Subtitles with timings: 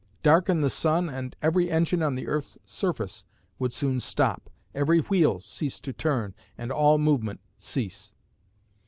[0.23, 3.23] Darken the sun and every engine on the earth's surface
[3.59, 8.15] would soon stop, every wheel cease to turn, and all movement cease.